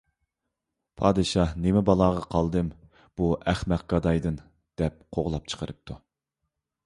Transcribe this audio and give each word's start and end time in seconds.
پادىشاھ: 1.01 1.51
«نېمە 1.65 1.83
بالاغا 1.89 2.23
قالدىم 2.35 2.71
بۇ 3.21 3.29
ئەخمەق 3.53 3.85
گادايدىن» 3.93 4.41
دەپ 4.83 4.95
قوغلاپ 5.19 5.53
چىقىرىپتۇ. 5.53 5.99